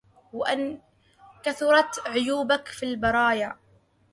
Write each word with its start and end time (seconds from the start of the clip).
وَإِن 0.33 0.81
كَثُرَت 1.43 1.99
عُيوبُكَ 2.07 2.67
في 2.67 2.85
البَرايا 2.85 3.57